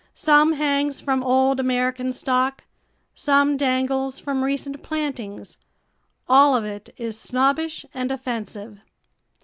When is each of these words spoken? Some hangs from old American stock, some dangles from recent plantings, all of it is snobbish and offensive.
Some 0.15 0.53
hangs 0.53 0.99
from 0.99 1.21
old 1.23 1.59
American 1.59 2.11
stock, 2.11 2.63
some 3.13 3.55
dangles 3.55 4.19
from 4.19 4.43
recent 4.43 4.81
plantings, 4.81 5.59
all 6.27 6.55
of 6.55 6.65
it 6.65 6.89
is 6.97 7.19
snobbish 7.19 7.85
and 7.93 8.11
offensive. 8.11 8.79